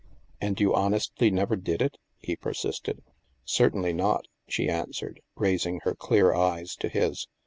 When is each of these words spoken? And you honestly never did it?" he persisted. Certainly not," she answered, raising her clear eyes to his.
And 0.41 0.59
you 0.59 0.73
honestly 0.73 1.29
never 1.29 1.55
did 1.55 1.79
it?" 1.79 1.99
he 2.23 2.35
persisted. 2.35 3.03
Certainly 3.45 3.93
not," 3.93 4.25
she 4.47 4.67
answered, 4.67 5.21
raising 5.35 5.79
her 5.83 5.93
clear 5.93 6.33
eyes 6.33 6.75
to 6.77 6.89
his. 6.89 7.27